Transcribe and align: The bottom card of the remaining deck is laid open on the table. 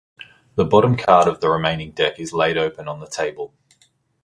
The 0.55 0.65
bottom 0.65 0.97
card 0.97 1.27
of 1.27 1.41
the 1.41 1.49
remaining 1.49 1.91
deck 1.91 2.19
is 2.19 2.33
laid 2.33 2.57
open 2.57 2.87
on 2.87 2.99
the 3.01 3.05
table. 3.05 3.53